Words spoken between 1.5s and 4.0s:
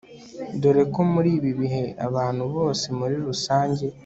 bihe abantu bose muri rusange